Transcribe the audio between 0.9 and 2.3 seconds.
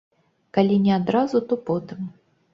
адразу, то потым.